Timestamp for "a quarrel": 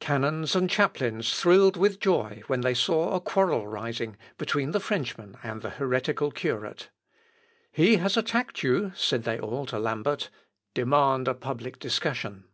3.12-3.66